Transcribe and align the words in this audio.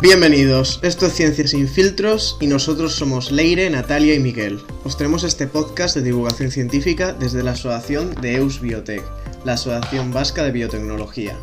Bienvenidos, 0.00 0.78
esto 0.84 1.06
es 1.06 1.14
Ciencias 1.14 1.50
sin 1.50 1.66
filtros 1.66 2.36
y 2.40 2.46
nosotros 2.46 2.94
somos 2.94 3.32
Leire, 3.32 3.68
Natalia 3.68 4.14
y 4.14 4.20
Miguel. 4.20 4.60
Os 4.84 4.96
traemos 4.96 5.24
este 5.24 5.48
podcast 5.48 5.96
de 5.96 6.04
divulgación 6.04 6.52
científica 6.52 7.12
desde 7.12 7.42
la 7.42 7.50
asociación 7.50 8.14
de 8.14 8.36
EUS 8.36 8.60
Biotech, 8.60 9.02
la 9.44 9.54
Asociación 9.54 10.12
Vasca 10.12 10.44
de 10.44 10.52
Biotecnología. 10.52 11.36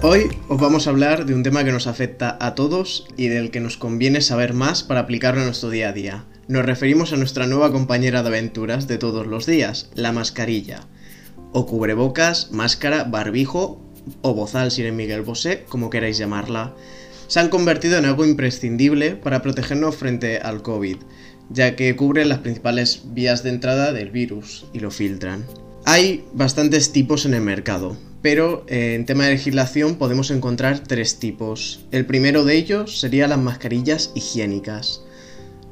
Hoy 0.00 0.30
os 0.48 0.58
vamos 0.58 0.86
a 0.86 0.90
hablar 0.90 1.26
de 1.26 1.34
un 1.34 1.42
tema 1.42 1.64
que 1.64 1.72
nos 1.72 1.86
afecta 1.86 2.38
a 2.40 2.54
todos 2.54 3.08
y 3.18 3.28
del 3.28 3.50
que 3.50 3.60
nos 3.60 3.76
conviene 3.76 4.22
saber 4.22 4.54
más 4.54 4.82
para 4.82 5.00
aplicarlo 5.00 5.40
en 5.40 5.48
nuestro 5.48 5.68
día 5.68 5.90
a 5.90 5.92
día. 5.92 6.24
Nos 6.48 6.64
referimos 6.64 7.12
a 7.12 7.18
nuestra 7.18 7.46
nueva 7.46 7.72
compañera 7.72 8.22
de 8.22 8.28
aventuras 8.28 8.86
de 8.86 8.96
todos 8.96 9.26
los 9.26 9.44
días, 9.44 9.90
la 9.94 10.12
mascarilla. 10.12 10.86
O 11.52 11.66
cubrebocas, 11.66 12.52
máscara, 12.52 13.04
barbijo 13.04 13.82
o 14.22 14.32
bozal 14.32 14.70
si 14.70 14.80
eres 14.80 14.94
Miguel 14.94 15.20
Bosé, 15.20 15.64
como 15.68 15.90
queráis 15.90 16.16
llamarla 16.16 16.74
se 17.28 17.40
han 17.40 17.48
convertido 17.48 17.98
en 17.98 18.04
algo 18.04 18.24
imprescindible 18.24 19.16
para 19.16 19.42
protegernos 19.42 19.96
frente 19.96 20.38
al 20.38 20.62
COVID, 20.62 20.96
ya 21.50 21.76
que 21.76 21.94
cubren 21.96 22.28
las 22.28 22.38
principales 22.40 23.02
vías 23.06 23.42
de 23.42 23.50
entrada 23.50 23.92
del 23.92 24.10
virus 24.10 24.66
y 24.72 24.80
lo 24.80 24.90
filtran. 24.90 25.44
Hay 25.84 26.24
bastantes 26.32 26.92
tipos 26.92 27.26
en 27.26 27.34
el 27.34 27.42
mercado, 27.42 27.96
pero 28.22 28.64
eh, 28.68 28.94
en 28.94 29.06
tema 29.06 29.24
de 29.24 29.34
legislación 29.34 29.96
podemos 29.96 30.30
encontrar 30.30 30.80
tres 30.80 31.20
tipos. 31.20 31.84
El 31.92 32.06
primero 32.06 32.44
de 32.44 32.56
ellos 32.56 32.98
sería 32.98 33.28
las 33.28 33.38
mascarillas 33.38 34.10
higiénicas. 34.14 35.02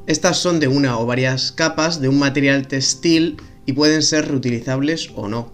Estas 0.06 0.38
son 0.38 0.60
de 0.60 0.68
una 0.68 0.98
o 0.98 1.06
varias 1.06 1.50
capas 1.50 2.00
de 2.00 2.08
un 2.08 2.18
material 2.18 2.68
textil 2.68 3.38
y 3.66 3.72
pueden 3.72 4.02
ser 4.02 4.28
reutilizables 4.28 5.10
o 5.16 5.28
no. 5.28 5.50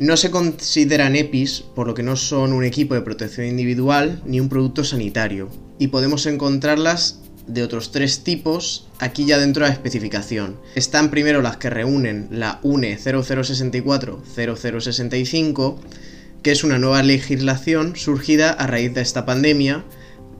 No 0.00 0.16
se 0.16 0.30
consideran 0.30 1.14
EPIs, 1.14 1.62
por 1.74 1.86
lo 1.86 1.92
que 1.92 2.02
no 2.02 2.16
son 2.16 2.54
un 2.54 2.64
equipo 2.64 2.94
de 2.94 3.02
protección 3.02 3.46
individual 3.46 4.22
ni 4.24 4.40
un 4.40 4.48
producto 4.48 4.82
sanitario, 4.82 5.50
y 5.78 5.88
podemos 5.88 6.24
encontrarlas 6.24 7.20
de 7.46 7.62
otros 7.62 7.92
tres 7.92 8.24
tipos 8.24 8.88
aquí 8.98 9.26
ya 9.26 9.36
dentro 9.36 9.62
de 9.62 9.68
la 9.68 9.74
especificación. 9.74 10.56
Están 10.74 11.10
primero 11.10 11.42
las 11.42 11.58
que 11.58 11.68
reúnen 11.68 12.28
la 12.30 12.60
UNE 12.62 12.98
0064-0065, 12.98 15.76
que 16.42 16.52
es 16.52 16.64
una 16.64 16.78
nueva 16.78 17.02
legislación 17.02 17.94
surgida 17.94 18.52
a 18.52 18.66
raíz 18.66 18.94
de 18.94 19.02
esta 19.02 19.26
pandemia 19.26 19.84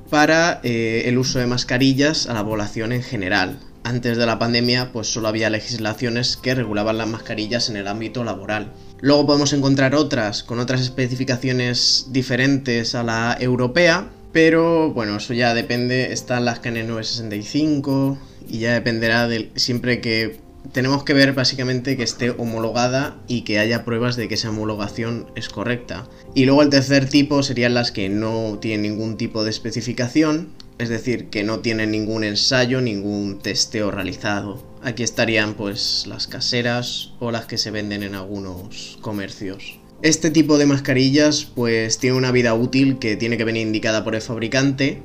para 0.09 0.61
eh, 0.63 1.03
el 1.05 1.19
uso 1.19 1.39
de 1.39 1.47
mascarillas 1.47 2.29
a 2.29 2.33
la 2.33 2.43
población 2.43 2.93
en 2.93 3.03
general. 3.03 3.59
Antes 3.83 4.17
de 4.17 4.25
la 4.25 4.39
pandemia, 4.39 4.91
pues 4.93 5.13
solo 5.13 5.29
había 5.29 5.51
legislaciones 5.51 6.39
que 6.39 6.55
regulaban 6.55 6.97
las 6.97 7.09
mascarillas 7.09 7.69
en 7.69 7.77
el 7.77 7.89
ámbito 7.89 8.25
laboral. 8.25 8.73
Luego 9.01 9.27
podemos 9.27 9.53
encontrar 9.53 9.95
otras 9.95 10.43
con 10.43 10.59
otras 10.59 10.81
especificaciones 10.81 12.07
diferentes 12.11 12.95
a 12.95 13.03
la 13.03 13.37
europea, 13.41 14.11
pero 14.33 14.93
bueno, 14.93 15.17
eso 15.17 15.33
ya 15.33 15.55
depende, 15.55 16.13
están 16.13 16.45
las 16.45 16.61
KN 16.61 16.87
965 16.87 18.19
y 18.49 18.59
ya 18.61 18.75
dependerá 18.75 19.27
de 19.27 19.51
siempre 19.57 20.01
que 20.01 20.41
tenemos 20.73 21.05
que 21.05 21.15
ver 21.15 21.33
básicamente 21.33 21.97
que 21.97 22.03
esté 22.03 22.31
homologada 22.31 23.17
y 23.27 23.43
que 23.43 23.59
haya 23.59 23.85
pruebas 23.85 24.17
de 24.17 24.29
que 24.29 24.35
esa 24.35 24.51
homologación 24.51 25.27
es 25.35 25.49
correcta. 25.49 26.09
Y 26.35 26.45
luego 26.45 26.63
el 26.63 26.71
tercer 26.71 27.09
tipo 27.09 27.43
serían 27.43 27.75
las 27.75 27.91
que 27.91 28.09
no 28.09 28.59
tienen 28.61 28.83
ningún 28.83 29.17
tipo 29.17 29.45
de 29.45 29.51
especificación, 29.51 30.49
es 30.79 30.89
decir, 30.89 31.29
que 31.29 31.43
no 31.43 31.61
tienen 31.61 31.91
ningún 31.91 32.25
ensayo, 32.25 32.81
ningún 32.81 33.39
testeo 33.39 33.91
realizado. 33.91 34.65
Aquí 34.83 35.03
estarían 35.03 35.55
pues 35.55 36.07
las 36.07 36.27
caseras 36.27 37.13
o 37.21 37.31
las 37.31 37.47
que 37.47 37.59
se 37.59 37.71
venden 37.71 38.03
en 38.03 38.15
algunos 38.15 38.99
comercios. 39.03 39.79
Este 40.03 40.31
tipo 40.31 40.57
de 40.57 40.65
mascarillas 40.65 41.45
pues 41.55 41.99
tiene 41.99 42.17
una 42.17 42.33
vida 42.33 42.55
útil 42.55 42.99
que 42.99 43.17
tiene 43.17 43.37
que 43.37 43.45
venir 43.45 43.67
indicada 43.67 44.03
por 44.03 44.15
el 44.15 44.23
fabricante 44.23 45.03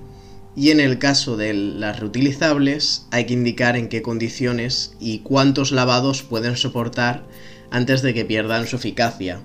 y 0.55 0.71
en 0.71 0.79
el 0.79 0.99
caso 0.99 1.35
de 1.37 1.53
las 1.53 1.99
reutilizables 1.99 3.07
hay 3.11 3.25
que 3.25 3.33
indicar 3.33 3.75
en 3.75 3.89
qué 3.89 4.01
condiciones 4.01 4.95
y 4.99 5.19
cuántos 5.19 5.71
lavados 5.71 6.23
pueden 6.23 6.55
soportar 6.55 7.23
antes 7.71 8.01
de 8.01 8.13
que 8.13 8.25
pierdan 8.25 8.67
su 8.67 8.77
eficacia. 8.77 9.41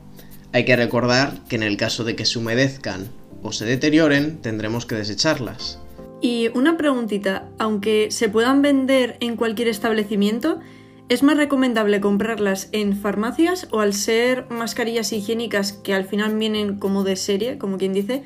Hay 0.52 0.64
que 0.64 0.76
recordar 0.76 1.34
que 1.48 1.56
en 1.56 1.62
el 1.62 1.76
caso 1.76 2.04
de 2.04 2.16
que 2.16 2.26
se 2.26 2.38
humedezcan 2.38 3.08
o 3.42 3.52
se 3.52 3.64
deterioren 3.64 4.38
tendremos 4.40 4.86
que 4.86 4.94
desecharlas. 4.94 5.78
Y 6.20 6.48
una 6.54 6.76
preguntita, 6.76 7.48
aunque 7.58 8.08
se 8.10 8.28
puedan 8.28 8.62
vender 8.62 9.16
en 9.20 9.36
cualquier 9.36 9.68
establecimiento, 9.68 10.60
¿es 11.08 11.22
más 11.22 11.36
recomendable 11.36 12.00
comprarlas 12.00 12.68
en 12.72 12.94
farmacias 12.94 13.68
o 13.70 13.80
al 13.80 13.94
ser 13.94 14.46
mascarillas 14.50 15.12
higiénicas 15.12 15.72
que 15.72 15.94
al 15.94 16.04
final 16.04 16.36
vienen 16.36 16.78
como 16.78 17.04
de 17.04 17.16
serie, 17.16 17.58
como 17.58 17.78
quien 17.78 17.94
dice, 17.94 18.22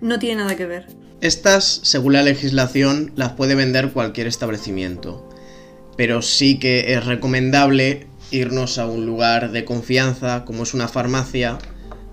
no 0.00 0.18
tiene 0.18 0.42
nada 0.42 0.56
que 0.56 0.66
ver? 0.66 0.86
Estas, 1.20 1.80
según 1.82 2.12
la 2.12 2.22
legislación, 2.22 3.12
las 3.16 3.32
puede 3.32 3.56
vender 3.56 3.90
cualquier 3.90 4.28
establecimiento, 4.28 5.28
pero 5.96 6.22
sí 6.22 6.60
que 6.60 6.92
es 6.94 7.04
recomendable 7.04 8.06
irnos 8.30 8.78
a 8.78 8.86
un 8.86 9.04
lugar 9.04 9.50
de 9.50 9.64
confianza 9.64 10.44
como 10.44 10.62
es 10.62 10.74
una 10.74 10.86
farmacia 10.86 11.58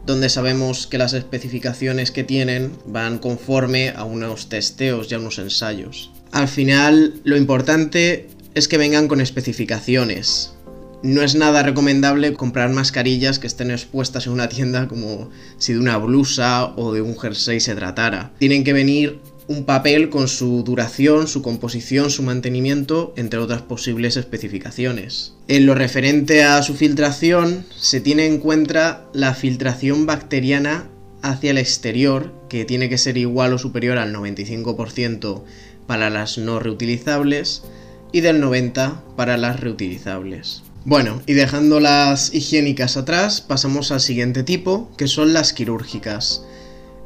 donde 0.08 0.30
sabemos 0.30 0.88
que 0.88 0.98
las 0.98 1.14
especificaciones 1.14 2.10
que 2.10 2.24
tienen 2.24 2.72
van 2.88 3.20
conforme 3.20 3.90
a 3.90 4.06
unos 4.06 4.50
testeos 4.50 5.12
y 5.12 5.16
a 5.16 5.20
unos 5.20 5.38
ensayos. 5.38 6.12
Al 6.32 6.48
final, 6.48 7.22
lo 7.24 7.38
importante 7.38 8.28
es 8.56 8.68
que 8.68 8.78
vengan 8.78 9.08
con 9.08 9.22
especificaciones. 9.22 10.55
No 11.04 11.22
es 11.22 11.36
nada 11.36 11.64
recomendable 11.64 12.34
comprar 12.34 12.70
mascarillas 12.70 13.40
que 13.40 13.48
estén 13.48 13.72
expuestas 13.72 14.28
en 14.28 14.34
una 14.34 14.50
tienda 14.50 14.88
como 14.88 15.30
si 15.58 15.74
de 15.74 15.80
una 15.80 15.98
blusa 15.98 16.74
o 16.76 16.94
de 16.94 17.02
un 17.02 17.18
jersey 17.18 17.60
se 17.60 17.76
tratara. 17.76 18.32
Tienen 18.40 18.64
que 18.64 18.74
venir 18.74 19.20
un 19.48 19.66
papel 19.66 20.10
con 20.10 20.28
su 20.28 20.64
duración, 20.64 21.28
su 21.28 21.42
composición, 21.42 22.10
su 22.10 22.24
mantenimiento, 22.24 23.14
entre 23.16 23.40
otras 23.40 23.62
posibles 23.62 24.18
especificaciones. 24.18 25.34
En 25.48 25.66
lo 25.66 25.76
referente 25.76 26.44
a 26.44 26.62
su 26.64 26.74
filtración, 26.74 27.66
se 27.78 28.02
tiene 28.02 28.26
en 28.26 28.40
cuenta 28.40 29.06
la 29.14 29.36
filtración 29.36 30.06
bacteriana 30.06 30.90
hacia 31.22 31.52
el 31.52 31.58
exterior, 31.58 32.34
que 32.50 32.66
tiene 32.66 32.90
que 32.90 32.98
ser 32.98 33.18
igual 33.18 33.54
o 33.54 33.58
superior 33.58 33.98
al 33.98 34.14
95% 34.14 35.44
para 35.86 36.10
las 36.10 36.38
no 36.38 36.60
reutilizables 36.60 37.64
y 38.12 38.22
del 38.22 38.42
90% 38.42 39.16
para 39.16 39.38
las 39.38 39.60
reutilizables. 39.60 40.64
Bueno, 40.88 41.24
y 41.26 41.34
dejando 41.34 41.80
las 41.80 42.32
higiénicas 42.32 42.96
atrás, 42.96 43.42
pasamos 43.42 43.92
al 43.92 44.02
siguiente 44.02 44.44
tipo, 44.44 44.92
que 44.98 45.08
son 45.08 45.34
las 45.34 45.52
quirúrgicas. 45.52 46.44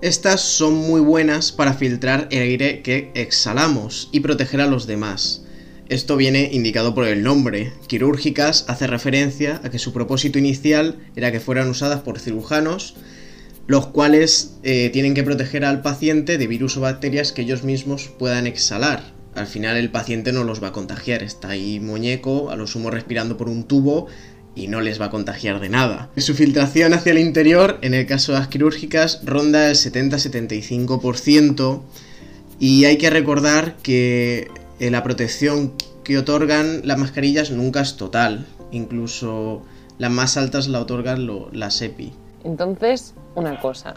Estas 0.02 0.42
son 0.42 0.74
muy 0.76 1.00
buenas 1.00 1.54
para 1.54 1.74
filtrar 1.74 2.28
el 2.30 2.42
aire 2.42 2.82
que 2.82 3.10
exhalamos 3.14 4.10
y 4.12 4.20
proteger 4.20 4.60
a 4.60 4.68
los 4.68 4.86
demás. 4.86 5.44
Esto 5.88 6.18
viene 6.18 6.50
indicado 6.52 6.94
por 6.94 7.08
el 7.08 7.24
nombre. 7.24 7.72
Quirúrgicas 7.88 8.66
hace 8.68 8.86
referencia 8.86 9.62
a 9.64 9.70
que 9.70 9.80
su 9.80 9.94
propósito 9.94 10.38
inicial 10.38 10.98
era 11.16 11.32
que 11.32 11.40
fueran 11.40 11.70
usadas 11.70 12.02
por 12.02 12.20
cirujanos, 12.20 12.96
los 13.66 13.88
cuales 13.88 14.56
eh, 14.64 14.90
tienen 14.92 15.14
que 15.14 15.24
proteger 15.24 15.64
al 15.64 15.82
paciente 15.82 16.38
de 16.38 16.48
virus 16.48 16.76
o 16.76 16.82
bacterias 16.82 17.32
que 17.32 17.44
ellos 17.44 17.64
mismos 17.64 18.12
puedan 18.20 18.46
exhalar. 18.46 19.19
Al 19.36 19.48
final 19.48 19.78
el 19.78 19.92
paciente 19.92 20.34
no 20.34 20.44
los 20.44 20.62
va 20.62 20.70
a 20.70 20.72
contagiar, 20.72 21.24
está 21.24 21.50
ahí 21.50 21.80
muñeco, 21.80 22.50
a 22.50 22.56
lo 22.56 22.68
sumo 22.68 22.92
respirando 22.92 23.38
por 23.38 23.50
un 23.50 23.64
tubo 23.64 24.08
y 24.56 24.68
no 24.68 24.82
les 24.82 25.00
va 25.00 25.06
a 25.06 25.10
contagiar 25.10 25.60
de 25.60 25.70
nada. 25.70 26.10
Su 26.18 26.34
filtración 26.34 26.94
hacia 26.94 27.12
el 27.12 27.20
interior, 27.20 27.78
en 27.82 27.94
el 27.94 28.06
caso 28.06 28.34
de 28.34 28.40
las 28.40 28.48
quirúrgicas, 28.48 29.22
ronda 29.24 29.70
el 29.70 29.76
70-75% 29.76 31.82
y 32.60 32.86
hay 32.86 32.98
que 32.98 33.10
recordar 33.10 33.76
que 33.78 34.50
eh, 34.80 34.92
la 34.92 35.04
protección 35.04 35.74
que 36.04 36.18
otorgan 36.18 36.82
las 36.84 36.98
mascarillas 36.98 37.52
nunca 37.52 37.82
es 37.82 37.96
total, 37.96 38.48
incluso 38.72 39.62
las 39.98 40.12
más 40.12 40.38
altas 40.38 40.68
la 40.68 40.82
otorgan 40.82 41.30
las 41.54 41.82
EPI. 41.82 42.14
Entonces, 42.44 43.14
una 43.36 43.60
cosa, 43.60 43.96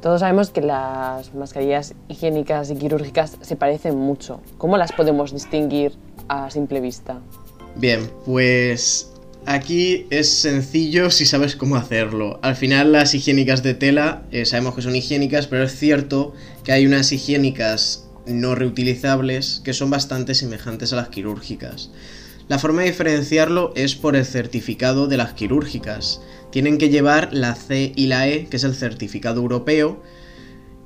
todos 0.00 0.20
sabemos 0.20 0.50
que 0.50 0.60
las 0.60 1.34
mascarillas 1.34 1.94
higiénicas 2.08 2.70
y 2.70 2.76
quirúrgicas 2.76 3.36
se 3.40 3.56
parecen 3.56 3.96
mucho. 3.96 4.40
¿Cómo 4.58 4.76
las 4.76 4.92
podemos 4.92 5.32
distinguir 5.32 5.92
a 6.28 6.50
simple 6.50 6.80
vista? 6.80 7.18
Bien, 7.76 8.10
pues 8.24 9.12
Aquí 9.46 10.06
es 10.10 10.28
sencillo 10.28 11.10
si 11.10 11.24
sabes 11.24 11.56
cómo 11.56 11.76
hacerlo. 11.76 12.38
Al 12.42 12.54
final 12.54 12.92
las 12.92 13.14
higiénicas 13.14 13.62
de 13.62 13.72
tela 13.72 14.24
eh, 14.30 14.44
sabemos 14.44 14.74
que 14.74 14.82
son 14.82 14.94
higiénicas, 14.94 15.46
pero 15.46 15.64
es 15.64 15.74
cierto 15.74 16.34
que 16.64 16.72
hay 16.72 16.86
unas 16.86 17.10
higiénicas 17.12 18.04
no 18.26 18.54
reutilizables 18.54 19.62
que 19.64 19.72
son 19.72 19.88
bastante 19.88 20.34
semejantes 20.34 20.92
a 20.92 20.96
las 20.96 21.08
quirúrgicas. 21.08 21.90
La 22.48 22.58
forma 22.58 22.82
de 22.82 22.88
diferenciarlo 22.88 23.72
es 23.74 23.94
por 23.94 24.16
el 24.16 24.26
certificado 24.26 25.06
de 25.06 25.16
las 25.16 25.32
quirúrgicas. 25.32 26.20
Tienen 26.50 26.78
que 26.78 26.88
llevar 26.88 27.28
la 27.32 27.54
C 27.54 27.92
y 27.94 28.06
la 28.06 28.26
E, 28.28 28.46
que 28.46 28.56
es 28.56 28.64
el 28.64 28.74
certificado 28.74 29.40
europeo, 29.40 30.02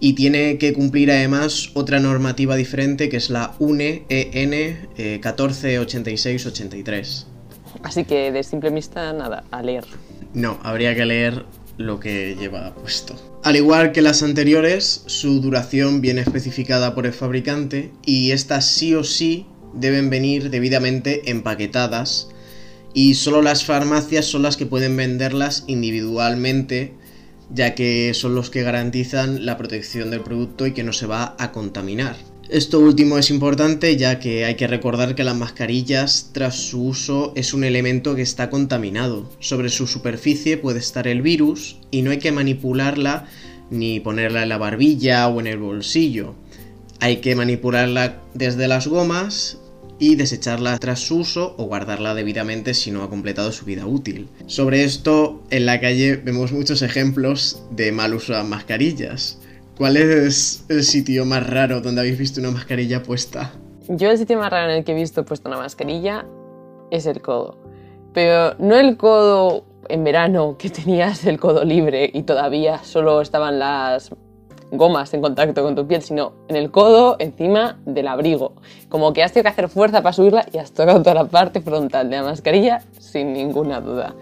y 0.00 0.14
tiene 0.14 0.58
que 0.58 0.72
cumplir 0.72 1.12
además 1.12 1.70
otra 1.74 2.00
normativa 2.00 2.56
diferente 2.56 3.08
que 3.08 3.18
es 3.18 3.30
la 3.30 3.54
UNE 3.60 4.04
EN 4.08 4.88
148683. 4.96 7.28
Así 7.84 8.04
que 8.04 8.32
de 8.32 8.42
simple 8.42 8.70
vista, 8.70 9.12
nada, 9.12 9.44
a 9.52 9.62
leer. 9.62 9.84
No, 10.34 10.58
habría 10.64 10.96
que 10.96 11.06
leer 11.06 11.44
lo 11.76 12.00
que 12.00 12.36
lleva 12.38 12.74
puesto. 12.74 13.14
Al 13.44 13.56
igual 13.56 13.92
que 13.92 14.02
las 14.02 14.22
anteriores, 14.22 15.04
su 15.06 15.40
duración 15.40 16.00
viene 16.00 16.22
especificada 16.22 16.94
por 16.94 17.06
el 17.06 17.12
fabricante 17.12 17.92
y 18.04 18.32
estas 18.32 18.66
sí 18.66 18.94
o 18.94 19.04
sí 19.04 19.46
deben 19.74 20.10
venir 20.10 20.50
debidamente 20.50 21.30
empaquetadas 21.30 22.28
y 22.94 23.14
solo 23.14 23.42
las 23.42 23.64
farmacias 23.64 24.26
son 24.26 24.42
las 24.42 24.56
que 24.56 24.66
pueden 24.66 24.96
venderlas 24.96 25.64
individualmente 25.66 26.92
ya 27.54 27.74
que 27.74 28.14
son 28.14 28.34
los 28.34 28.50
que 28.50 28.62
garantizan 28.62 29.44
la 29.44 29.58
protección 29.58 30.10
del 30.10 30.20
producto 30.20 30.66
y 30.66 30.72
que 30.72 30.84
no 30.84 30.92
se 30.92 31.06
va 31.06 31.36
a 31.38 31.52
contaminar. 31.52 32.16
Esto 32.48 32.80
último 32.80 33.18
es 33.18 33.30
importante 33.30 33.96
ya 33.96 34.18
que 34.18 34.44
hay 34.44 34.56
que 34.56 34.66
recordar 34.66 35.14
que 35.14 35.24
las 35.24 35.36
mascarillas 35.36 36.30
tras 36.32 36.56
su 36.56 36.84
uso 36.84 37.32
es 37.34 37.54
un 37.54 37.64
elemento 37.64 38.14
que 38.14 38.22
está 38.22 38.50
contaminado. 38.50 39.30
Sobre 39.38 39.70
su 39.70 39.86
superficie 39.86 40.58
puede 40.58 40.78
estar 40.78 41.06
el 41.06 41.22
virus 41.22 41.78
y 41.90 42.02
no 42.02 42.10
hay 42.10 42.18
que 42.18 42.32
manipularla 42.32 43.26
ni 43.70 44.00
ponerla 44.00 44.42
en 44.42 44.50
la 44.50 44.58
barbilla 44.58 45.28
o 45.28 45.40
en 45.40 45.46
el 45.46 45.58
bolsillo. 45.58 46.34
Hay 47.00 47.16
que 47.18 47.34
manipularla 47.34 48.20
desde 48.34 48.68
las 48.68 48.86
gomas 48.86 49.58
y 49.98 50.16
desecharla 50.16 50.78
tras 50.78 51.00
su 51.00 51.18
uso 51.18 51.54
o 51.58 51.64
guardarla 51.64 52.14
debidamente 52.14 52.74
si 52.74 52.90
no 52.90 53.02
ha 53.02 53.10
completado 53.10 53.52
su 53.52 53.64
vida 53.64 53.86
útil. 53.86 54.28
Sobre 54.46 54.84
esto, 54.84 55.42
en 55.50 55.66
la 55.66 55.80
calle 55.80 56.16
vemos 56.16 56.52
muchos 56.52 56.82
ejemplos 56.82 57.62
de 57.70 57.92
mal 57.92 58.14
uso 58.14 58.34
de 58.34 58.42
mascarillas. 58.44 59.38
¿Cuál 59.76 59.96
es 59.96 60.64
el 60.68 60.84
sitio 60.84 61.24
más 61.24 61.48
raro 61.48 61.80
donde 61.80 62.00
habéis 62.00 62.18
visto 62.18 62.40
una 62.40 62.50
mascarilla 62.50 63.02
puesta? 63.02 63.52
Yo 63.88 64.10
el 64.10 64.18
sitio 64.18 64.38
más 64.38 64.50
raro 64.50 64.70
en 64.70 64.78
el 64.78 64.84
que 64.84 64.92
he 64.92 64.94
visto 64.94 65.24
puesta 65.24 65.48
una 65.48 65.58
mascarilla 65.58 66.26
es 66.90 67.06
el 67.06 67.20
codo. 67.20 67.56
Pero 68.12 68.54
no 68.58 68.76
el 68.76 68.96
codo 68.96 69.64
en 69.88 70.04
verano 70.04 70.56
que 70.58 70.70
tenías 70.70 71.24
el 71.24 71.38
codo 71.38 71.64
libre 71.64 72.10
y 72.12 72.22
todavía 72.22 72.82
solo 72.84 73.20
estaban 73.20 73.58
las 73.58 74.10
gomas 74.72 75.12
en 75.14 75.20
contacto 75.20 75.62
con 75.62 75.76
tu 75.76 75.86
piel, 75.86 76.02
sino 76.02 76.32
en 76.48 76.56
el 76.56 76.70
codo 76.70 77.16
encima 77.18 77.78
del 77.84 78.08
abrigo. 78.08 78.54
Como 78.88 79.12
que 79.12 79.22
has 79.22 79.32
tenido 79.32 79.44
que 79.44 79.50
hacer 79.50 79.68
fuerza 79.68 80.02
para 80.02 80.12
subirla 80.12 80.46
y 80.52 80.58
has 80.58 80.72
tocado 80.72 81.00
toda 81.02 81.14
la 81.14 81.24
parte 81.26 81.60
frontal 81.60 82.10
de 82.10 82.16
la 82.16 82.24
mascarilla 82.24 82.82
sin 82.98 83.32
ninguna 83.32 83.80
duda. 83.80 84.14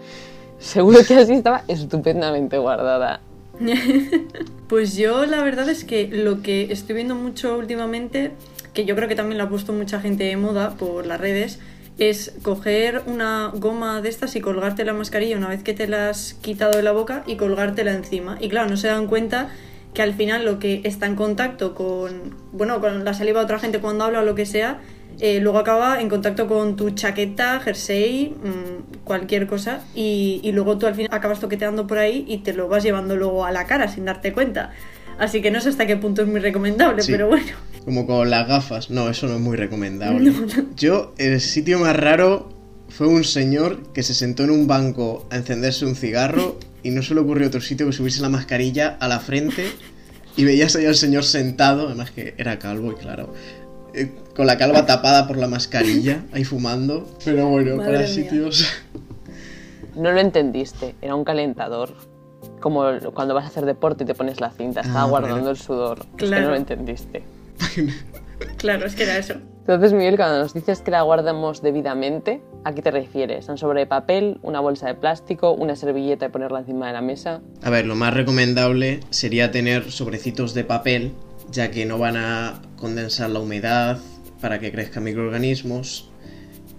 Seguro 0.59 0.99
que 1.07 1.15
así 1.15 1.33
estaba 1.33 1.63
estupendamente 1.67 2.57
guardada. 2.57 3.21
pues 4.67 4.95
yo 4.95 5.25
la 5.25 5.43
verdad 5.43 5.69
es 5.69 5.83
que 5.85 6.07
lo 6.07 6.41
que 6.41 6.71
estoy 6.71 6.95
viendo 6.95 7.15
mucho 7.15 7.57
últimamente, 7.57 8.31
que 8.73 8.85
yo 8.85 8.95
creo 8.95 9.07
que 9.07 9.15
también 9.15 9.37
lo 9.37 9.45
ha 9.45 9.49
puesto 9.49 9.73
mucha 9.73 9.99
gente 10.01 10.25
de 10.25 10.35
moda 10.35 10.71
por 10.71 11.05
las 11.05 11.19
redes, 11.19 11.59
es 11.97 12.33
coger 12.41 13.03
una 13.05 13.51
goma 13.53 14.01
de 14.01 14.09
estas 14.09 14.35
y 14.35 14.41
colgarte 14.41 14.83
la 14.85 14.93
mascarilla 14.93 15.37
una 15.37 15.49
vez 15.49 15.63
que 15.63 15.73
te 15.73 15.87
la 15.87 16.09
has 16.09 16.33
quitado 16.35 16.71
de 16.71 16.83
la 16.83 16.91
boca 16.91 17.23
y 17.27 17.35
colgártela 17.35 17.93
encima. 17.93 18.37
Y 18.39 18.49
claro, 18.49 18.69
no 18.69 18.77
se 18.77 18.87
dan 18.87 19.07
cuenta 19.07 19.49
que 19.93 20.01
al 20.01 20.13
final 20.13 20.45
lo 20.45 20.59
que 20.59 20.81
está 20.83 21.05
en 21.05 21.15
contacto 21.15 21.73
con, 21.75 22.35
bueno, 22.51 22.79
con 22.79 23.03
la 23.03 23.13
saliva 23.13 23.39
de 23.39 23.45
otra 23.45 23.59
gente 23.59 23.79
cuando 23.79 24.05
habla 24.05 24.21
o 24.21 24.23
lo 24.23 24.35
que 24.35 24.45
sea, 24.45 24.79
eh, 25.19 25.39
luego 25.39 25.59
acaba 25.59 26.01
en 26.01 26.09
contacto 26.09 26.47
con 26.47 26.75
tu 26.75 26.91
chaqueta, 26.91 27.59
jersey, 27.59 28.35
mm, 28.43 29.03
cualquier 29.03 29.47
cosa, 29.47 29.81
y, 29.93 30.39
y, 30.43 30.51
luego 30.51 30.77
tú 30.77 30.87
al 30.87 30.95
final 30.95 31.09
acabas 31.11 31.39
toqueteando 31.39 31.85
por 31.85 31.97
ahí 31.97 32.25
y 32.27 32.39
te 32.39 32.53
lo 32.53 32.67
vas 32.67 32.83
llevando 32.83 33.15
luego 33.15 33.45
a 33.45 33.51
la 33.51 33.65
cara 33.65 33.87
sin 33.87 34.05
darte 34.05 34.31
cuenta. 34.33 34.71
Así 35.19 35.41
que 35.41 35.51
no 35.51 35.61
sé 35.61 35.69
hasta 35.69 35.85
qué 35.85 35.97
punto 35.97 36.23
es 36.23 36.27
muy 36.27 36.39
recomendable, 36.39 37.03
pero 37.05 37.27
bueno. 37.27 37.45
Como 37.85 38.07
con 38.07 38.29
las 38.29 38.47
gafas, 38.47 38.89
no, 38.89 39.09
eso 39.09 39.27
no 39.27 39.35
es 39.35 39.39
muy 39.39 39.55
recomendable. 39.57 40.33
Yo, 40.75 41.13
el 41.17 41.39
sitio 41.41 41.77
más 41.77 41.95
raro 41.95 42.49
fue 42.89 43.07
un 43.07 43.23
señor 43.23 43.93
que 43.93 44.01
se 44.01 44.13
sentó 44.13 44.43
en 44.43 44.49
un 44.49 44.65
banco 44.65 45.27
a 45.29 45.35
encenderse 45.35 45.85
un 45.85 45.95
cigarro 45.95 46.57
y 46.83 46.91
no 46.91 47.01
se 47.01 47.13
le 47.13 47.21
ocurrió 47.21 47.47
otro 47.47 47.61
sitio 47.61 47.85
que 47.85 47.93
subirse 47.93 48.21
la 48.21 48.29
mascarilla 48.29 48.97
a 48.99 49.07
la 49.07 49.19
frente 49.19 49.65
y 50.35 50.45
veías 50.45 50.75
ahí 50.75 50.85
al 50.85 50.95
señor 50.95 51.23
sentado, 51.23 51.87
además 51.87 52.11
que 52.11 52.33
era 52.37 52.59
calvo 52.59 52.91
y 52.91 52.95
claro, 52.95 53.33
eh, 53.93 54.11
con 54.35 54.47
la 54.47 54.57
calva 54.57 54.85
tapada 54.85 55.27
por 55.27 55.37
la 55.37 55.47
mascarilla, 55.47 56.23
ahí 56.31 56.43
fumando. 56.43 57.17
Pero 57.23 57.47
bueno, 57.47 57.77
para 57.77 58.07
sitios... 58.07 58.65
No 59.95 60.11
lo 60.11 60.19
entendiste, 60.21 60.95
era 61.01 61.15
un 61.15 61.25
calentador. 61.25 61.93
Como 62.61 62.85
cuando 63.13 63.33
vas 63.33 63.43
a 63.43 63.47
hacer 63.47 63.65
deporte 63.65 64.03
y 64.03 64.07
te 64.07 64.15
pones 64.15 64.39
la 64.39 64.51
cinta, 64.51 64.81
estaba 64.81 65.01
ah, 65.01 65.07
guardando 65.07 65.49
el 65.49 65.57
sudor. 65.57 66.05
Claro. 66.15 66.15
Es 66.17 66.29
que 66.29 66.41
no 66.41 66.49
lo 66.49 66.55
entendiste. 66.55 67.23
claro, 68.57 68.85
es 68.85 68.95
que 68.95 69.03
era 69.03 69.17
eso. 69.17 69.35
Entonces, 69.73 69.97
Miguel, 69.97 70.17
cuando 70.17 70.39
nos 70.39 70.53
dices 70.53 70.81
que 70.81 70.91
la 70.91 71.01
guardamos 71.01 71.61
debidamente, 71.61 72.41
¿a 72.65 72.73
qué 72.75 72.81
te 72.81 72.91
refieres? 72.91 73.47
¿A 73.47 73.53
un 73.53 73.57
sobre 73.57 73.85
papel, 73.85 74.37
una 74.41 74.59
bolsa 74.59 74.87
de 74.87 74.95
plástico, 74.95 75.53
una 75.53 75.77
servilleta 75.77 76.25
y 76.25 76.29
ponerla 76.29 76.59
encima 76.59 76.87
de 76.87 76.93
la 76.93 77.01
mesa? 77.01 77.41
A 77.63 77.69
ver, 77.69 77.85
lo 77.85 77.95
más 77.95 78.13
recomendable 78.13 78.99
sería 79.11 79.49
tener 79.51 79.89
sobrecitos 79.89 80.53
de 80.53 80.65
papel, 80.65 81.13
ya 81.51 81.71
que 81.71 81.85
no 81.85 81.97
van 81.97 82.17
a 82.17 82.61
condensar 82.75 83.29
la 83.29 83.39
humedad 83.39 83.99
para 84.41 84.59
que 84.59 84.73
crezcan 84.73 85.05
microorganismos 85.05 86.11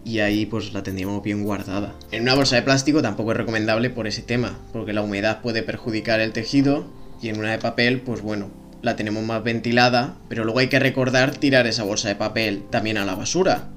y 0.04 0.18
ahí 0.18 0.44
pues 0.44 0.74
la 0.74 0.82
tendríamos 0.82 1.22
bien 1.22 1.44
guardada. 1.44 1.94
En 2.10 2.24
una 2.24 2.34
bolsa 2.34 2.56
de 2.56 2.62
plástico 2.62 3.00
tampoco 3.00 3.30
es 3.30 3.38
recomendable 3.38 3.88
por 3.88 4.06
ese 4.06 4.20
tema, 4.20 4.58
porque 4.70 4.92
la 4.92 5.00
humedad 5.00 5.40
puede 5.40 5.62
perjudicar 5.62 6.20
el 6.20 6.34
tejido 6.34 6.84
y 7.22 7.30
en 7.30 7.38
una 7.38 7.52
de 7.52 7.58
papel 7.58 8.02
pues 8.02 8.20
bueno, 8.20 8.50
la 8.82 8.96
tenemos 8.96 9.24
más 9.24 9.42
ventilada, 9.42 10.16
pero 10.28 10.44
luego 10.44 10.58
hay 10.58 10.68
que 10.68 10.78
recordar 10.78 11.36
tirar 11.36 11.66
esa 11.66 11.84
bolsa 11.84 12.08
de 12.08 12.16
papel 12.16 12.64
también 12.70 12.98
a 12.98 13.04
la 13.04 13.14
basura, 13.14 13.68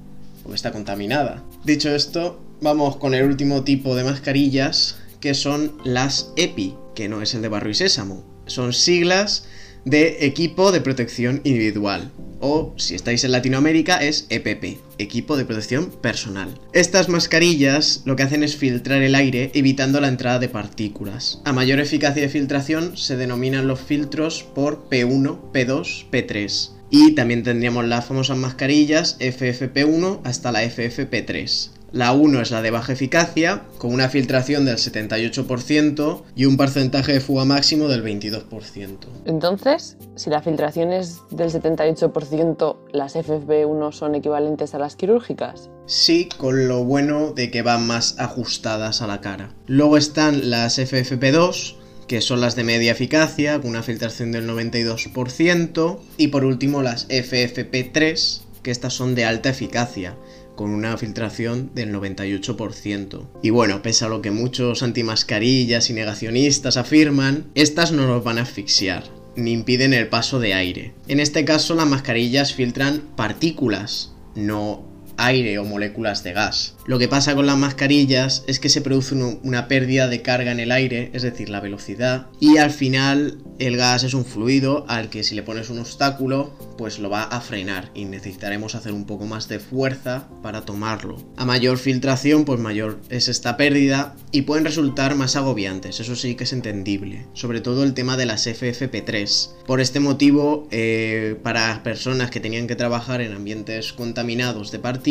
porque 0.42 0.56
está 0.56 0.72
contaminada. 0.72 1.42
Dicho 1.64 1.94
esto, 1.94 2.40
vamos 2.60 2.96
con 2.96 3.14
el 3.14 3.24
último 3.24 3.64
tipo 3.64 3.94
de 3.94 4.04
mascarillas, 4.04 4.96
que 5.20 5.34
son 5.34 5.78
las 5.84 6.32
EPI, 6.36 6.74
que 6.94 7.08
no 7.08 7.22
es 7.22 7.34
el 7.34 7.42
de 7.42 7.48
barro 7.48 7.70
y 7.70 7.74
sésamo. 7.74 8.24
Son 8.46 8.72
siglas 8.72 9.48
de 9.86 10.26
equipo 10.26 10.72
de 10.72 10.80
protección 10.80 11.40
individual 11.44 12.10
o 12.40 12.74
si 12.76 12.94
estáis 12.94 13.24
en 13.24 13.32
Latinoamérica 13.32 13.96
es 13.96 14.26
EPP, 14.28 14.78
equipo 14.98 15.36
de 15.36 15.44
protección 15.44 15.90
personal. 15.90 16.48
Estas 16.72 17.08
mascarillas 17.08 18.02
lo 18.04 18.16
que 18.16 18.24
hacen 18.24 18.42
es 18.42 18.56
filtrar 18.56 19.02
el 19.02 19.14
aire 19.14 19.50
evitando 19.54 20.00
la 20.00 20.08
entrada 20.08 20.38
de 20.38 20.48
partículas. 20.48 21.40
A 21.44 21.52
mayor 21.52 21.80
eficacia 21.80 22.22
de 22.22 22.28
filtración 22.28 22.96
se 22.96 23.16
denominan 23.16 23.68
los 23.68 23.80
filtros 23.80 24.42
por 24.42 24.88
P1, 24.90 25.52
P2, 25.52 26.10
P3. 26.10 26.75
Y 26.90 27.14
también 27.14 27.42
tendríamos 27.42 27.84
las 27.86 28.04
famosas 28.04 28.36
mascarillas 28.36 29.18
FFP1 29.18 30.20
hasta 30.24 30.52
la 30.52 30.62
FFP3. 30.62 31.70
La 31.92 32.12
1 32.12 32.42
es 32.42 32.50
la 32.50 32.62
de 32.62 32.70
baja 32.70 32.92
eficacia, 32.92 33.62
con 33.78 33.94
una 33.94 34.08
filtración 34.08 34.64
del 34.64 34.76
78% 34.76 36.22
y 36.34 36.44
un 36.44 36.56
porcentaje 36.56 37.12
de 37.12 37.20
fuga 37.20 37.44
máximo 37.44 37.88
del 37.88 38.04
22%. 38.04 38.98
Entonces, 39.24 39.96
si 40.16 40.28
la 40.28 40.42
filtración 40.42 40.92
es 40.92 41.20
del 41.30 41.50
78%, 41.50 42.76
¿las 42.92 43.16
FFP1 43.16 43.92
son 43.92 44.14
equivalentes 44.14 44.74
a 44.74 44.78
las 44.78 44.96
quirúrgicas? 44.96 45.70
Sí, 45.86 46.28
con 46.36 46.66
lo 46.66 46.84
bueno 46.84 47.32
de 47.32 47.50
que 47.50 47.62
van 47.62 47.86
más 47.86 48.18
ajustadas 48.18 49.00
a 49.00 49.06
la 49.06 49.20
cara. 49.20 49.54
Luego 49.66 49.96
están 49.96 50.50
las 50.50 50.78
FFP2, 50.78 51.76
que 52.06 52.20
son 52.20 52.40
las 52.40 52.56
de 52.56 52.64
media 52.64 52.92
eficacia, 52.92 53.60
con 53.60 53.70
una 53.70 53.82
filtración 53.82 54.32
del 54.32 54.48
92%, 54.48 55.98
y 56.16 56.28
por 56.28 56.44
último 56.44 56.82
las 56.82 57.08
FFP3, 57.08 58.40
que 58.62 58.70
estas 58.70 58.94
son 58.94 59.14
de 59.14 59.24
alta 59.24 59.50
eficacia, 59.50 60.16
con 60.54 60.70
una 60.70 60.96
filtración 60.96 61.70
del 61.74 61.92
98%. 61.92 63.26
Y 63.42 63.50
bueno, 63.50 63.82
pese 63.82 64.04
a 64.04 64.08
lo 64.08 64.22
que 64.22 64.30
muchos 64.30 64.82
antimascarillas 64.82 65.90
y 65.90 65.92
negacionistas 65.92 66.76
afirman, 66.76 67.46
estas 67.54 67.92
no 67.92 68.06
nos 68.06 68.24
van 68.24 68.38
a 68.38 68.42
asfixiar 68.42 69.04
ni 69.36 69.52
impiden 69.52 69.92
el 69.92 70.08
paso 70.08 70.40
de 70.40 70.54
aire. 70.54 70.94
En 71.08 71.20
este 71.20 71.44
caso 71.44 71.74
las 71.74 71.86
mascarillas 71.86 72.54
filtran 72.54 73.02
partículas, 73.16 74.12
no 74.34 74.95
aire 75.16 75.58
o 75.58 75.64
moléculas 75.64 76.22
de 76.22 76.32
gas. 76.32 76.74
Lo 76.86 76.98
que 76.98 77.08
pasa 77.08 77.34
con 77.34 77.46
las 77.46 77.56
mascarillas 77.56 78.44
es 78.46 78.60
que 78.60 78.68
se 78.68 78.80
produce 78.80 79.14
una 79.14 79.68
pérdida 79.68 80.08
de 80.08 80.22
carga 80.22 80.52
en 80.52 80.60
el 80.60 80.72
aire, 80.72 81.10
es 81.12 81.22
decir, 81.22 81.48
la 81.48 81.60
velocidad, 81.60 82.26
y 82.40 82.58
al 82.58 82.70
final 82.70 83.38
el 83.58 83.76
gas 83.76 84.04
es 84.04 84.14
un 84.14 84.24
fluido 84.24 84.84
al 84.88 85.08
que 85.08 85.24
si 85.24 85.34
le 85.34 85.42
pones 85.42 85.70
un 85.70 85.78
obstáculo, 85.78 86.52
pues 86.76 86.98
lo 86.98 87.10
va 87.10 87.22
a 87.22 87.40
frenar 87.40 87.90
y 87.94 88.04
necesitaremos 88.04 88.74
hacer 88.74 88.92
un 88.92 89.06
poco 89.06 89.26
más 89.26 89.48
de 89.48 89.58
fuerza 89.58 90.28
para 90.42 90.64
tomarlo. 90.64 91.16
A 91.36 91.44
mayor 91.44 91.78
filtración, 91.78 92.44
pues 92.44 92.60
mayor 92.60 93.00
es 93.08 93.28
esta 93.28 93.56
pérdida 93.56 94.14
y 94.30 94.42
pueden 94.42 94.64
resultar 94.64 95.14
más 95.14 95.36
agobiantes, 95.36 96.00
eso 96.00 96.14
sí 96.14 96.34
que 96.34 96.44
es 96.44 96.52
entendible, 96.52 97.26
sobre 97.32 97.60
todo 97.60 97.82
el 97.82 97.94
tema 97.94 98.16
de 98.16 98.26
las 98.26 98.46
FFP3. 98.46 99.64
Por 99.66 99.80
este 99.80 100.00
motivo, 100.00 100.68
eh, 100.70 101.36
para 101.42 101.82
personas 101.82 102.30
que 102.30 102.40
tenían 102.40 102.66
que 102.66 102.76
trabajar 102.76 103.20
en 103.20 103.32
ambientes 103.32 103.92
contaminados 103.92 104.70
de 104.70 104.78
partículas, 104.78 105.05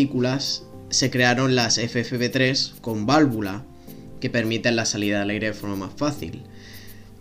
se 0.90 1.10
crearon 1.10 1.56
las 1.56 1.78
FFP3 1.78 2.80
con 2.82 3.06
válvula, 3.06 3.64
que 4.20 4.30
permiten 4.30 4.76
la 4.76 4.86
salida 4.86 5.20
del 5.20 5.30
aire 5.30 5.48
de 5.48 5.54
forma 5.54 5.76
más 5.76 5.94
fácil. 5.96 6.44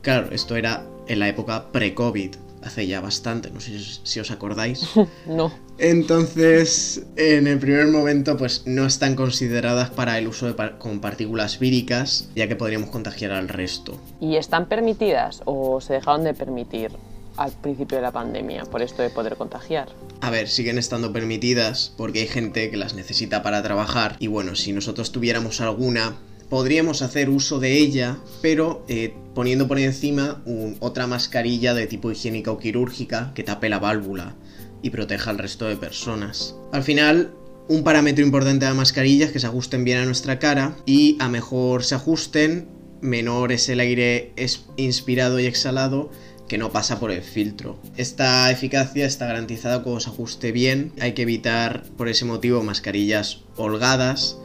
Claro, 0.03 0.29
esto 0.33 0.57
era 0.57 0.85
en 1.07 1.19
la 1.19 1.29
época 1.29 1.71
pre-COVID. 1.73 2.35
hace 2.63 2.87
ya 2.87 3.01
bastante, 3.01 3.51
no 3.51 3.61
sé 3.61 3.79
si 4.05 4.21
os 4.21 4.31
acordáis. 4.31 4.89
no. 5.27 5.53
Entonces, 5.79 7.05
en 7.17 7.47
el 7.47 7.59
primer 7.59 7.89
momento, 7.89 8.37
pues 8.37 8.63
no 8.65 8.87
están 8.87 9.17
consideradas 9.17 9.91
para 9.91 10.19
el 10.19 10.29
uso 10.29 10.55
con 10.79 11.01
partículas 11.01 11.59
víricas, 11.59 12.31
ya 12.35 12.49
que 12.49 12.57
podríamos 12.57 12.91
contagiar 12.91 13.33
al 13.33 13.49
resto. 13.49 14.01
¿Y 14.21 14.37
están 14.37 14.67
permitidas 14.67 15.43
o 15.45 15.81
se 15.81 15.95
dejaron 15.95 16.25
de 16.25 16.33
permitir? 16.33 16.91
Al 17.37 17.53
principio 17.53 17.97
de 17.97 18.03
la 18.03 18.13
pandemia 18.13 18.65
por 18.65 18.83
esto 18.83 19.03
de 19.03 19.11
poder 19.11 19.37
contagiar. 19.37 19.89
A 20.21 20.31
ver, 20.31 20.49
siguen 20.49 20.79
estando 20.79 21.13
permitidas 21.13 21.93
porque 21.97 22.21
hay 22.21 22.27
gente 22.29 22.71
que 22.71 22.77
las 22.77 22.95
necesita 22.95 23.43
para 23.43 23.63
trabajar 23.63 24.17
y 24.19 24.27
bueno, 24.27 24.55
si 24.55 24.73
nosotros 24.73 25.13
tuviéramos 25.13 25.61
alguna, 25.61 26.17
podríamos 26.49 27.03
hacer 27.03 27.31
uso 27.31 27.59
de 27.59 27.79
ella, 27.79 28.19
pero 28.43 28.85
eh, 28.89 29.15
poniendo 29.35 29.67
por 29.67 29.79
encima 29.79 30.43
otra 30.81 31.07
mascarilla 31.07 31.75
de 31.75 31.87
tipo 31.87 32.11
higiénica 32.11 32.53
o 32.53 32.59
quirúrgica 32.59 33.33
que 33.35 33.43
tape 33.43 33.69
la 33.69 33.79
válvula 33.79 34.35
y 34.83 34.91
proteja 34.91 35.31
al 35.31 35.39
resto 35.39 35.67
de 35.67 35.77
personas. 35.77 36.55
Al 36.73 36.83
final, 36.83 37.33
un 37.69 37.83
parámetro 37.83 38.25
importante 38.25 38.67
de 38.67 38.71
la 38.71 38.77
mascarilla 38.77 39.27
es 39.27 39.33
que 39.33 39.41
se 39.41 39.47
ajusten 39.47 39.85
bien 39.85 39.99
a 39.99 40.05
nuestra 40.05 40.39
cara 40.39 40.77
y 40.85 41.17
a 41.21 41.29
mejor 41.29 41.83
se 41.83 41.95
ajusten, 41.95 42.69
menor 43.01 43.53
es 43.53 43.69
el 43.69 43.81
aire 43.81 44.33
inspirado 44.77 45.41
y 45.41 45.47
exhalado 45.47 46.11
que 46.49 46.59
no 46.59 46.71
pasa 46.71 47.01
por 47.01 47.11
el 47.11 47.23
filtro. 47.23 47.79
Esta 47.97 48.51
eficacia 48.51 49.07
está 49.07 49.27
garantizada 49.27 49.83
cuando 49.83 50.01
se 50.01 50.11
ajuste 50.11 50.53
bien. 50.53 50.93
Hay 51.01 51.13
que 51.13 51.23
evitar 51.23 51.85
por 51.97 52.09
ese 52.09 52.25
motivo 52.25 52.63
mascarillas 52.63 53.41
holgadas 53.57 54.39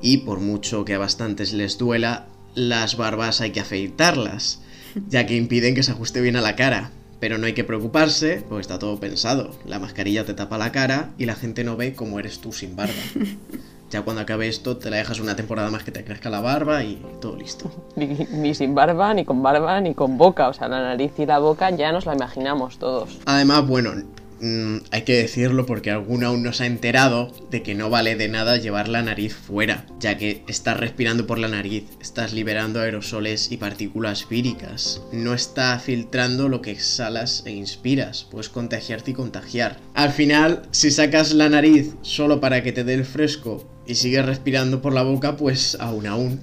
y 0.00 0.18
por 0.18 0.40
mucho 0.40 0.84
que 0.84 0.94
a 0.94 0.98
bastantes 0.98 1.52
les 1.52 1.78
duela, 1.78 2.26
las 2.54 2.96
barbas 2.96 3.40
hay 3.40 3.50
que 3.50 3.60
afeitarlas, 3.60 4.60
ya 5.08 5.26
que 5.26 5.36
impiden 5.36 5.74
que 5.74 5.82
se 5.82 5.92
ajuste 5.92 6.20
bien 6.20 6.36
a 6.36 6.40
la 6.40 6.56
cara. 6.56 6.90
Pero 7.20 7.38
no 7.38 7.46
hay 7.46 7.54
que 7.54 7.64
preocuparse, 7.64 8.44
porque 8.48 8.60
está 8.60 8.78
todo 8.78 9.00
pensado. 9.00 9.58
La 9.64 9.78
mascarilla 9.78 10.26
te 10.26 10.34
tapa 10.34 10.58
la 10.58 10.72
cara 10.72 11.14
y 11.16 11.24
la 11.24 11.36
gente 11.36 11.64
no 11.64 11.76
ve 11.76 11.94
cómo 11.94 12.18
eres 12.18 12.40
tú 12.40 12.52
sin 12.52 12.76
barba. 12.76 12.92
Ya 13.90 14.02
cuando 14.02 14.22
acabe 14.22 14.48
esto 14.48 14.76
te 14.76 14.90
la 14.90 14.96
dejas 14.96 15.20
una 15.20 15.36
temporada 15.36 15.70
más 15.70 15.84
que 15.84 15.92
te 15.92 16.04
crezca 16.04 16.30
la 16.30 16.40
barba 16.40 16.82
y 16.82 17.00
todo 17.20 17.36
listo. 17.36 17.70
Ni, 17.96 18.54
sin 18.54 18.74
barba, 18.74 19.14
ni 19.14 19.24
con 19.24 19.42
barba, 19.42 19.80
ni 19.80 19.94
con 19.94 20.18
boca. 20.18 20.48
O 20.48 20.52
sea, 20.52 20.68
la 20.68 20.82
nariz 20.82 21.12
y 21.18 21.26
la 21.26 21.38
boca 21.38 21.70
ya 21.70 21.92
nos 21.92 22.06
la 22.06 22.14
imaginamos 22.14 22.78
todos. 22.78 23.20
Además, 23.26 23.66
bueno, 23.66 23.92
mm, 24.40 24.78
hay 24.90 25.02
que 25.02 25.18
decirlo 25.18 25.64
porque 25.64 25.90
alguno 25.90 26.26
aún 26.26 26.42
no 26.42 26.52
se 26.52 26.64
ha 26.64 26.66
enterado 26.66 27.30
de 27.50 27.62
que 27.62 27.74
no 27.74 27.88
vale 27.88 28.16
de 28.16 28.28
nada 28.28 28.56
llevar 28.56 28.88
la 28.88 29.02
nariz 29.02 29.34
fuera, 29.34 29.86
ya 30.00 30.18
que 30.18 30.42
estás 30.48 30.78
respirando 30.78 31.26
por 31.26 31.38
la 31.38 31.48
nariz, 31.48 31.84
estás 32.00 32.32
liberando 32.32 32.80
aerosoles 32.80 33.52
y 33.52 33.58
partículas 33.58 34.28
víricas, 34.28 35.02
no 35.12 35.34
está 35.34 35.78
filtrando 35.78 36.48
lo 36.48 36.62
que 36.62 36.72
exhalas 36.72 37.44
e 37.46 37.52
inspiras, 37.52 38.26
puedes 38.30 38.48
contagiarte 38.48 39.12
y 39.12 39.14
contagiar. 39.14 39.78
Al 39.94 40.10
final, 40.10 40.62
si 40.72 40.90
sacas 40.90 41.32
la 41.32 41.48
nariz 41.48 41.94
solo 42.02 42.40
para 42.40 42.62
que 42.62 42.72
te 42.72 42.82
dé 42.82 42.94
el 42.94 43.04
fresco 43.04 43.70
y 43.86 43.94
sigues 43.94 44.24
respirando 44.24 44.80
por 44.80 44.92
la 44.92 45.02
boca, 45.02 45.36
pues 45.36 45.76
aún 45.80 46.06
aún. 46.06 46.40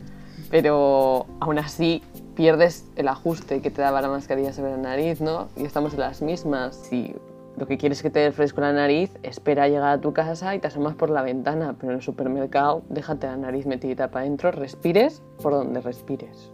Pero 0.49 1.25
aún 1.39 1.59
así 1.59 2.01
pierdes 2.35 2.85
el 2.95 3.07
ajuste 3.07 3.61
que 3.61 3.71
te 3.71 3.81
daba 3.81 4.01
la 4.01 4.09
mascarilla 4.09 4.53
sobre 4.53 4.71
la 4.71 4.77
nariz, 4.77 5.21
¿no? 5.21 5.49
Y 5.57 5.65
estamos 5.65 5.93
en 5.93 5.99
las 5.99 6.21
mismas. 6.21 6.75
Si 6.89 7.13
lo 7.57 7.67
que 7.67 7.77
quieres 7.77 7.99
es 7.99 8.03
que 8.03 8.09
te 8.09 8.19
dé 8.19 8.31
fresco 8.31 8.61
la 8.61 8.73
nariz, 8.73 9.11
espera 9.23 9.63
a 9.63 9.67
llegar 9.67 9.89
a 9.89 10.01
tu 10.01 10.13
casa 10.13 10.55
y 10.55 10.59
te 10.59 10.67
asomas 10.67 10.95
por 10.95 11.09
la 11.09 11.21
ventana, 11.21 11.75
pero 11.79 11.91
en 11.91 11.97
el 11.97 12.03
supermercado 12.03 12.83
déjate 12.89 13.27
la 13.27 13.37
nariz 13.37 13.65
metida 13.65 14.09
para 14.09 14.25
adentro, 14.25 14.51
respires 14.51 15.21
por 15.41 15.53
donde 15.53 15.81
respires. 15.81 16.49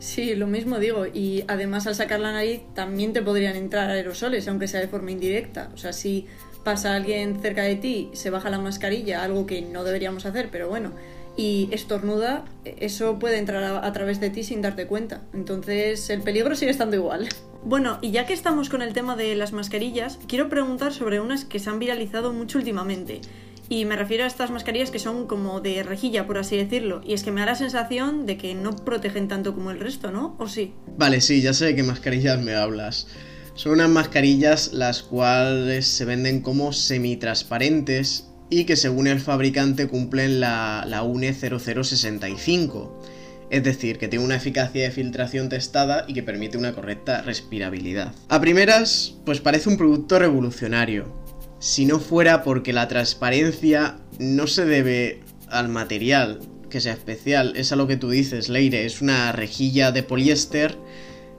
Sí, 0.00 0.34
lo 0.34 0.46
mismo 0.46 0.78
digo. 0.78 1.06
Y 1.06 1.44
además 1.46 1.86
al 1.86 1.94
sacar 1.94 2.20
la 2.20 2.32
nariz 2.32 2.62
también 2.74 3.12
te 3.12 3.22
podrían 3.22 3.54
entrar 3.54 3.90
aerosoles, 3.90 4.48
aunque 4.48 4.66
sea 4.66 4.80
de 4.80 4.88
forma 4.88 5.10
indirecta. 5.10 5.70
O 5.74 5.76
sea, 5.76 5.92
si 5.92 6.26
pasa 6.64 6.94
alguien 6.94 7.40
cerca 7.40 7.62
de 7.62 7.76
ti, 7.76 8.10
se 8.12 8.30
baja 8.30 8.50
la 8.50 8.58
mascarilla, 8.58 9.22
algo 9.22 9.46
que 9.46 9.62
no 9.62 9.84
deberíamos 9.84 10.26
hacer, 10.26 10.48
pero 10.50 10.68
bueno, 10.68 10.92
y 11.36 11.68
estornuda, 11.72 12.44
eso 12.64 13.18
puede 13.18 13.38
entrar 13.38 13.84
a, 13.84 13.92
través 13.92 14.20
de 14.20 14.30
ti 14.30 14.44
sin 14.44 14.62
darte 14.62 14.86
cuenta. 14.86 15.22
Entonces 15.32 16.10
el 16.10 16.22
peligro 16.22 16.54
sigue 16.54 16.70
estando 16.70 16.96
igual. 16.96 17.28
Bueno, 17.64 17.98
y 18.02 18.10
ya 18.10 18.26
que 18.26 18.32
estamos 18.32 18.68
con 18.68 18.82
el 18.82 18.92
tema 18.92 19.16
de 19.16 19.34
las 19.34 19.52
mascarillas, 19.52 20.18
quiero 20.28 20.48
preguntar 20.48 20.92
sobre 20.92 21.20
unas 21.20 21.44
que 21.44 21.58
se 21.58 21.70
han 21.70 21.78
viralizado 21.78 22.32
mucho 22.32 22.58
últimamente. 22.58 23.20
Y 23.68 23.84
me 23.84 23.94
refiero 23.94 24.24
a 24.24 24.26
estas 24.26 24.50
mascarillas 24.50 24.90
que 24.90 24.98
son 24.98 25.28
como 25.28 25.60
de 25.60 25.84
rejilla, 25.84 26.26
por 26.26 26.38
así 26.38 26.56
decirlo. 26.56 27.02
Y 27.04 27.14
es 27.14 27.22
que 27.22 27.30
me 27.30 27.40
da 27.40 27.46
la 27.46 27.54
sensación 27.54 28.26
de 28.26 28.36
que 28.36 28.54
no 28.54 28.74
protegen 28.74 29.28
tanto 29.28 29.54
como 29.54 29.70
el 29.70 29.78
resto, 29.78 30.10
¿no? 30.10 30.34
¿O 30.38 30.48
sí? 30.48 30.74
Vale, 30.98 31.20
sí, 31.20 31.40
ya 31.40 31.54
sé 31.54 31.66
de 31.66 31.76
qué 31.76 31.84
mascarillas 31.84 32.42
me 32.42 32.54
hablas. 32.54 33.06
Son 33.54 33.72
unas 33.72 33.90
mascarillas 33.90 34.72
las 34.72 35.02
cuales 35.02 35.86
se 35.86 36.04
venden 36.04 36.40
como 36.40 36.72
semitransparentes 36.72 38.26
y 38.48 38.64
que 38.64 38.76
según 38.76 39.06
el 39.06 39.20
fabricante 39.20 39.86
cumplen 39.86 40.40
la, 40.40 40.84
la 40.86 41.02
UNE 41.02 41.32
0065. 41.32 43.02
Es 43.50 43.64
decir, 43.64 43.98
que 43.98 44.08
tiene 44.08 44.24
una 44.24 44.36
eficacia 44.36 44.84
de 44.84 44.90
filtración 44.92 45.48
testada 45.48 46.04
y 46.06 46.14
que 46.14 46.22
permite 46.22 46.56
una 46.56 46.72
correcta 46.72 47.22
respirabilidad. 47.22 48.14
A 48.28 48.40
primeras, 48.40 49.14
pues 49.24 49.40
parece 49.40 49.68
un 49.68 49.76
producto 49.76 50.18
revolucionario. 50.18 51.12
Si 51.58 51.84
no 51.84 51.98
fuera 51.98 52.42
porque 52.42 52.72
la 52.72 52.88
transparencia 52.88 53.98
no 54.18 54.46
se 54.46 54.64
debe 54.64 55.20
al 55.48 55.68
material 55.68 56.40
que 56.70 56.80
sea 56.80 56.92
especial, 56.92 57.54
es 57.56 57.72
a 57.72 57.76
lo 57.76 57.88
que 57.88 57.96
tú 57.96 58.08
dices, 58.08 58.48
Leire, 58.48 58.86
es 58.86 59.02
una 59.02 59.32
rejilla 59.32 59.90
de 59.90 60.04
poliéster 60.04 60.78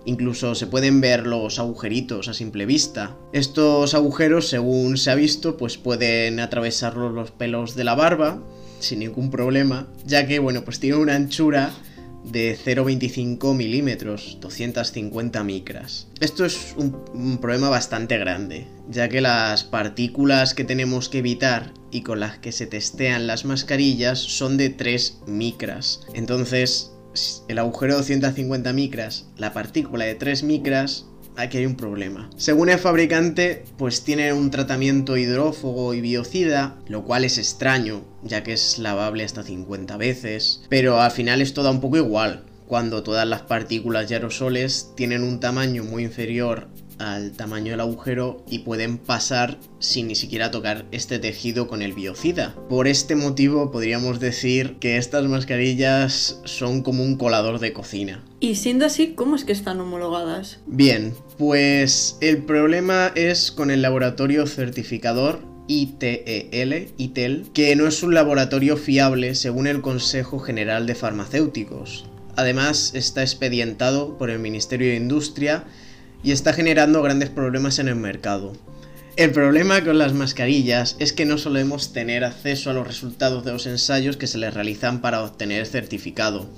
Incluso 0.05 0.55
se 0.55 0.67
pueden 0.67 1.01
ver 1.01 1.27
los 1.27 1.59
agujeritos 1.59 2.27
a 2.27 2.33
simple 2.33 2.65
vista. 2.65 3.15
Estos 3.33 3.93
agujeros, 3.93 4.47
según 4.47 4.97
se 4.97 5.11
ha 5.11 5.15
visto, 5.15 5.57
pues 5.57 5.77
pueden 5.77 6.39
atravesarlos 6.39 7.13
los 7.13 7.31
pelos 7.31 7.75
de 7.75 7.83
la 7.83 7.95
barba 7.95 8.41
sin 8.79 8.99
ningún 8.99 9.29
problema, 9.29 9.87
ya 10.05 10.27
que, 10.27 10.39
bueno, 10.39 10.63
pues 10.63 10.79
tiene 10.79 10.97
una 10.97 11.15
anchura 11.15 11.71
de 12.23 12.57
0,25 12.57 13.55
milímetros, 13.55 14.37
250 14.41 15.43
micras. 15.43 16.07
Esto 16.19 16.45
es 16.45 16.75
un, 16.77 16.97
un, 17.13 17.37
problema 17.39 17.69
bastante 17.69 18.17
grande, 18.17 18.67
ya 18.89 19.09
que 19.09 19.21
las 19.21 19.63
partículas 19.63 20.53
que 20.53 20.63
tenemos 20.63 21.09
que 21.09 21.19
evitar 21.19 21.73
y 21.91 22.01
con 22.01 22.19
las 22.19 22.37
que 22.37 22.51
se 22.51 22.67
testean 22.67 23.27
las 23.27 23.45
mascarillas 23.45 24.19
son 24.19 24.57
de 24.57 24.69
3 24.69 25.21
micras. 25.27 26.01
Entonces, 26.13 26.91
el 27.47 27.59
agujero 27.59 27.93
de 27.93 27.99
250 27.99 28.73
micras, 28.73 29.27
la 29.37 29.53
partícula 29.53 30.05
de 30.05 30.15
3 30.15 30.43
micras, 30.43 31.05
aquí 31.35 31.57
hay 31.57 31.65
un 31.65 31.75
problema. 31.75 32.29
Según 32.37 32.69
el 32.69 32.79
fabricante, 32.79 33.65
pues 33.77 34.03
tiene 34.03 34.33
un 34.33 34.51
tratamiento 34.51 35.17
hidrófogo 35.17 35.93
y 35.93 36.01
biocida, 36.01 36.77
lo 36.87 37.03
cual 37.03 37.23
es 37.23 37.37
extraño, 37.37 38.03
ya 38.23 38.43
que 38.43 38.53
es 38.53 38.79
lavable 38.79 39.23
hasta 39.23 39.43
50 39.43 39.97
veces, 39.97 40.63
pero 40.69 41.01
al 41.01 41.11
final 41.11 41.41
es 41.41 41.53
todo 41.53 41.71
un 41.71 41.81
poco 41.81 41.97
igual, 41.97 42.45
cuando 42.67 43.03
todas 43.03 43.27
las 43.27 43.41
partículas 43.41 44.09
y 44.09 44.13
aerosoles 44.13 44.91
tienen 44.95 45.23
un 45.23 45.39
tamaño 45.39 45.83
muy 45.83 46.03
inferior 46.03 46.67
al 47.01 47.31
tamaño 47.31 47.71
del 47.71 47.79
agujero 47.79 48.43
y 48.49 48.59
pueden 48.59 48.97
pasar 48.97 49.57
sin 49.79 50.07
ni 50.07 50.15
siquiera 50.15 50.51
tocar 50.51 50.85
este 50.91 51.19
tejido 51.19 51.67
con 51.67 51.81
el 51.81 51.93
biocida. 51.93 52.55
Por 52.69 52.87
este 52.87 53.15
motivo 53.15 53.71
podríamos 53.71 54.19
decir 54.19 54.77
que 54.79 54.97
estas 54.97 55.25
mascarillas 55.25 56.39
son 56.45 56.83
como 56.83 57.03
un 57.03 57.17
colador 57.17 57.59
de 57.59 57.73
cocina. 57.73 58.23
Y 58.39 58.55
siendo 58.55 58.85
así, 58.85 59.13
¿cómo 59.13 59.35
es 59.35 59.43
que 59.43 59.51
están 59.51 59.79
homologadas? 59.79 60.59
Bien, 60.67 61.13
pues 61.37 62.17
el 62.21 62.43
problema 62.43 63.11
es 63.15 63.51
con 63.51 63.71
el 63.71 63.81
laboratorio 63.81 64.45
certificador 64.47 65.39
ITEL, 65.67 66.89
ITEL, 66.97 67.45
que 67.53 67.75
no 67.75 67.87
es 67.87 68.03
un 68.03 68.13
laboratorio 68.13 68.77
fiable 68.77 69.35
según 69.35 69.67
el 69.67 69.81
Consejo 69.81 70.39
General 70.39 70.85
de 70.85 70.95
Farmacéuticos. 70.95 72.05
Además, 72.35 72.91
está 72.93 73.21
expedientado 73.21 74.17
por 74.17 74.29
el 74.29 74.39
Ministerio 74.39 74.89
de 74.89 74.95
Industria 74.95 75.65
y 76.23 76.31
está 76.31 76.53
generando 76.53 77.01
grandes 77.01 77.29
problemas 77.29 77.79
en 77.79 77.87
el 77.87 77.95
mercado. 77.95 78.53
El 79.17 79.31
problema 79.31 79.83
con 79.83 79.97
las 79.97 80.13
mascarillas 80.13 80.95
es 80.99 81.11
que 81.11 81.25
no 81.25 81.37
solemos 81.37 81.91
tener 81.91 82.23
acceso 82.23 82.69
a 82.69 82.73
los 82.73 82.87
resultados 82.87 83.43
de 83.43 83.51
los 83.51 83.67
ensayos 83.67 84.15
que 84.15 84.27
se 84.27 84.37
les 84.37 84.53
realizan 84.53 85.01
para 85.01 85.21
obtener 85.21 85.65
certificado. 85.65 86.49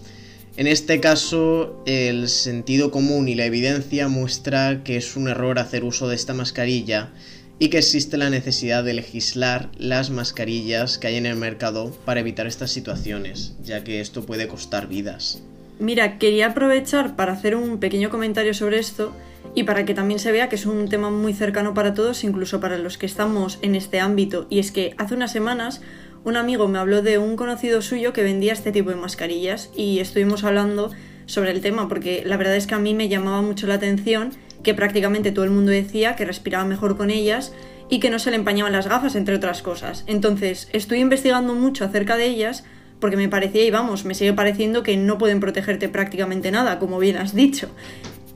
En 0.55 0.67
este 0.67 0.99
caso, 0.99 1.81
el 1.87 2.29
sentido 2.29 2.91
común 2.91 3.27
y 3.27 3.33
la 3.33 3.45
evidencia 3.45 4.07
muestra 4.07 4.83
que 4.83 4.97
es 4.97 5.15
un 5.15 5.27
error 5.27 5.57
hacer 5.57 5.83
uso 5.83 6.07
de 6.07 6.15
esta 6.15 6.35
mascarilla 6.35 7.09
y 7.57 7.69
que 7.69 7.79
existe 7.79 8.17
la 8.17 8.29
necesidad 8.29 8.83
de 8.83 8.93
legislar 8.93 9.71
las 9.77 10.11
mascarillas 10.11 10.99
que 10.99 11.07
hay 11.07 11.15
en 11.15 11.25
el 11.25 11.37
mercado 11.37 11.91
para 12.05 12.19
evitar 12.19 12.45
estas 12.45 12.71
situaciones, 12.71 13.55
ya 13.63 13.83
que 13.83 13.99
esto 13.99 14.27
puede 14.27 14.47
costar 14.47 14.87
vidas. 14.87 15.41
Mira, 15.79 16.19
quería 16.19 16.47
aprovechar 16.47 17.15
para 17.15 17.33
hacer 17.33 17.55
un 17.55 17.79
pequeño 17.79 18.11
comentario 18.11 18.53
sobre 18.53 18.77
esto 18.77 19.11
y 19.55 19.63
para 19.63 19.85
que 19.85 19.93
también 19.93 20.19
se 20.19 20.31
vea 20.31 20.49
que 20.49 20.55
es 20.55 20.65
un 20.65 20.89
tema 20.89 21.09
muy 21.09 21.33
cercano 21.33 21.73
para 21.73 21.93
todos, 21.93 22.23
incluso 22.23 22.59
para 22.59 22.77
los 22.77 22.97
que 22.97 23.05
estamos 23.05 23.59
en 23.61 23.75
este 23.75 23.99
ámbito. 23.99 24.47
Y 24.49 24.59
es 24.59 24.71
que 24.71 24.95
hace 24.97 25.13
unas 25.15 25.31
semanas 25.31 25.81
un 26.23 26.37
amigo 26.37 26.67
me 26.67 26.79
habló 26.79 27.01
de 27.01 27.17
un 27.17 27.35
conocido 27.35 27.81
suyo 27.81 28.13
que 28.13 28.23
vendía 28.23 28.53
este 28.53 28.71
tipo 28.71 28.89
de 28.89 28.95
mascarillas 28.95 29.69
y 29.75 29.99
estuvimos 29.99 30.43
hablando 30.43 30.91
sobre 31.25 31.51
el 31.51 31.61
tema, 31.61 31.87
porque 31.87 32.23
la 32.25 32.37
verdad 32.37 32.55
es 32.55 32.67
que 32.67 32.75
a 32.75 32.79
mí 32.79 32.93
me 32.93 33.09
llamaba 33.09 33.41
mucho 33.41 33.67
la 33.67 33.75
atención 33.75 34.31
que 34.63 34.73
prácticamente 34.73 35.31
todo 35.31 35.45
el 35.45 35.51
mundo 35.51 35.71
decía 35.71 36.15
que 36.15 36.25
respiraba 36.25 36.63
mejor 36.65 36.97
con 36.97 37.09
ellas 37.11 37.53
y 37.89 37.99
que 37.99 38.09
no 38.09 38.19
se 38.19 38.31
le 38.31 38.37
empañaban 38.37 38.71
las 38.71 38.87
gafas, 38.87 39.15
entre 39.15 39.35
otras 39.35 39.61
cosas. 39.61 40.03
Entonces, 40.07 40.69
estoy 40.71 40.99
investigando 40.99 41.53
mucho 41.53 41.83
acerca 41.83 42.15
de 42.15 42.27
ellas 42.27 42.63
porque 42.99 43.17
me 43.17 43.27
parecía, 43.27 43.65
y 43.65 43.69
vamos, 43.71 44.05
me 44.05 44.15
sigue 44.15 44.31
pareciendo 44.31 44.81
que 44.81 44.95
no 44.95 45.17
pueden 45.17 45.41
protegerte 45.41 45.89
prácticamente 45.89 46.51
nada, 46.51 46.79
como 46.79 46.99
bien 46.99 47.17
has 47.17 47.35
dicho. 47.35 47.69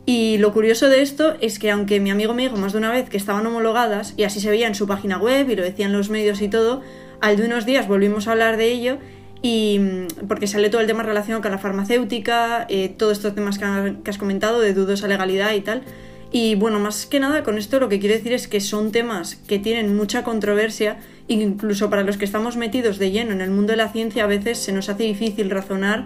Y 0.09 0.37
lo 0.37 0.53
curioso 0.53 0.87
de 0.87 1.01
esto 1.01 1.35
es 1.41 1.59
que 1.59 1.69
aunque 1.69 1.99
mi 1.99 2.11
amigo 2.11 2.33
me 2.33 2.43
dijo 2.43 2.55
más 2.55 2.71
de 2.71 2.77
una 2.77 2.93
vez 2.93 3.09
que 3.09 3.17
estaban 3.17 3.45
homologadas, 3.45 4.13
y 4.15 4.23
así 4.23 4.39
se 4.39 4.49
veía 4.49 4.65
en 4.65 4.73
su 4.73 4.87
página 4.87 5.17
web 5.17 5.49
y 5.49 5.55
lo 5.57 5.63
decían 5.63 5.91
los 5.91 6.09
medios 6.09 6.41
y 6.41 6.47
todo, 6.47 6.81
al 7.19 7.35
de 7.35 7.43
unos 7.43 7.65
días 7.65 7.89
volvimos 7.89 8.29
a 8.29 8.31
hablar 8.31 8.55
de 8.55 8.71
ello 8.71 8.99
y 9.41 9.79
mm, 9.79 10.27
porque 10.29 10.47
sale 10.47 10.69
todo 10.69 10.79
el 10.79 10.87
tema 10.87 11.03
relacionado 11.03 11.41
con 11.41 11.51
la 11.51 11.57
farmacéutica, 11.57 12.65
eh, 12.69 12.87
todos 12.87 13.17
estos 13.17 13.35
temas 13.35 13.59
que, 13.59 13.65
has 14.09 14.17
comentado 14.17 14.61
de 14.61 14.73
dudosa 14.73 15.09
legalidad 15.09 15.53
y 15.53 15.59
tal. 15.59 15.83
Y 16.31 16.55
bueno, 16.55 16.79
más 16.79 17.05
que 17.05 17.19
nada 17.19 17.43
con 17.43 17.57
esto 17.57 17.77
lo 17.77 17.89
que 17.89 17.99
quiero 17.99 18.15
decir 18.15 18.31
es 18.31 18.47
que 18.47 18.61
son 18.61 18.93
temas 18.93 19.35
que 19.35 19.59
tienen 19.59 19.93
mucha 19.93 20.23
controversia, 20.23 20.99
incluso 21.27 21.89
para 21.89 22.03
los 22.03 22.15
que 22.15 22.23
estamos 22.23 22.55
metidos 22.55 22.97
de 22.97 23.11
lleno 23.11 23.33
en 23.33 23.41
el 23.41 23.51
mundo 23.51 23.71
de 23.71 23.77
la 23.77 23.89
ciencia 23.89 24.23
a 24.23 24.27
veces 24.27 24.57
se 24.57 24.71
nos 24.71 24.87
hace 24.87 25.03
difícil 25.03 25.49
razonar 25.49 26.05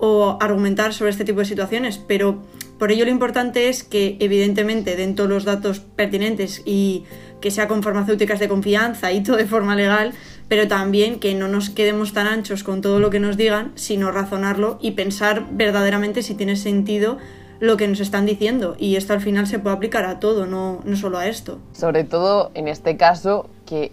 o 0.00 0.38
argumentar 0.40 0.92
sobre 0.94 1.10
este 1.10 1.24
tipo 1.24 1.40
de 1.40 1.44
situaciones, 1.44 1.98
pero 1.98 2.38
por 2.78 2.90
ello 2.90 3.04
lo 3.04 3.10
importante 3.10 3.68
es 3.68 3.84
que 3.84 4.16
evidentemente 4.20 4.96
den 4.96 5.14
todos 5.14 5.28
los 5.28 5.44
datos 5.44 5.80
pertinentes 5.80 6.62
y 6.64 7.04
que 7.40 7.50
sea 7.50 7.68
con 7.68 7.82
farmacéuticas 7.82 8.40
de 8.40 8.48
confianza 8.48 9.12
y 9.12 9.22
todo 9.22 9.36
de 9.36 9.46
forma 9.46 9.76
legal, 9.76 10.12
pero 10.48 10.66
también 10.66 11.20
que 11.20 11.34
no 11.34 11.48
nos 11.48 11.70
quedemos 11.70 12.12
tan 12.12 12.26
anchos 12.26 12.64
con 12.64 12.80
todo 12.80 12.98
lo 12.98 13.10
que 13.10 13.20
nos 13.20 13.36
digan, 13.36 13.72
sino 13.74 14.10
razonarlo 14.10 14.78
y 14.80 14.92
pensar 14.92 15.46
verdaderamente 15.52 16.22
si 16.22 16.34
tiene 16.34 16.56
sentido 16.56 17.18
lo 17.60 17.76
que 17.76 17.86
nos 17.86 18.00
están 18.00 18.24
diciendo 18.24 18.74
y 18.78 18.96
esto 18.96 19.12
al 19.12 19.20
final 19.20 19.46
se 19.46 19.58
puede 19.58 19.76
aplicar 19.76 20.06
a 20.06 20.18
todo, 20.18 20.46
no, 20.46 20.80
no 20.84 20.96
solo 20.96 21.18
a 21.18 21.26
esto. 21.26 21.58
Sobre 21.72 22.04
todo 22.04 22.50
en 22.54 22.68
este 22.68 22.96
caso 22.96 23.50
que 23.66 23.92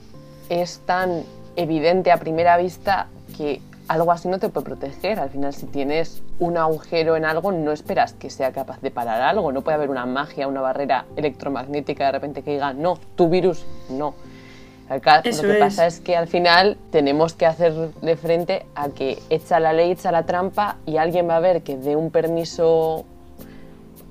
es 0.49 0.81
tan 0.85 1.23
evidente 1.57 2.11
a 2.11 2.17
primera 2.17 2.57
vista 2.57 3.07
que 3.37 3.59
algo 3.87 4.11
así 4.11 4.27
no 4.27 4.39
te 4.39 4.49
puede 4.49 4.65
proteger. 4.65 5.19
Al 5.19 5.29
final, 5.29 5.53
si 5.53 5.65
tienes 5.65 6.21
un 6.39 6.57
agujero 6.57 7.15
en 7.15 7.25
algo, 7.25 7.51
no 7.51 7.71
esperas 7.71 8.13
que 8.13 8.29
sea 8.29 8.51
capaz 8.51 8.81
de 8.81 8.91
parar 8.91 9.21
algo. 9.21 9.51
No 9.51 9.61
puede 9.61 9.75
haber 9.75 9.89
una 9.89 10.05
magia, 10.05 10.47
una 10.47 10.61
barrera 10.61 11.05
electromagnética 11.15 12.05
de 12.05 12.11
repente 12.11 12.41
que 12.41 12.51
diga, 12.51 12.73
no, 12.73 12.99
tu 13.15 13.29
virus, 13.29 13.65
no. 13.89 14.15
Acá 14.89 15.17
lo 15.17 15.41
que 15.41 15.53
pasa 15.55 15.85
es 15.85 15.99
que 15.99 16.15
al 16.15 16.27
final 16.27 16.77
tenemos 16.91 17.33
que 17.33 17.45
hacerle 17.45 18.15
frente 18.15 18.65
a 18.73 18.87
que 18.89 19.19
echa 19.29 19.59
la 19.59 19.73
ley, 19.73 19.91
echa 19.91 20.13
la 20.13 20.25
trampa 20.25 20.77
y 20.85 20.95
alguien 20.95 21.27
va 21.27 21.35
a 21.35 21.39
ver 21.41 21.61
que 21.61 21.75
dé 21.75 21.97
un 21.97 22.09
permiso 22.09 23.03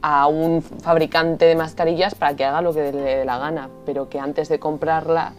a 0.03 0.27
un 0.27 0.61
fabricante 0.61 1.47
de 1.47 1.57
mascarillas 1.57 2.15
para 2.15 2.37
que 2.37 2.45
haga 2.45 2.61
lo 2.61 2.75
que 2.75 2.93
le 2.93 3.01
dé 3.01 3.25
la 3.25 3.39
gana, 3.39 3.71
pero 3.87 4.11
que 4.11 4.21
antes 4.21 4.51
de 4.51 4.59
comprarla 4.59 5.33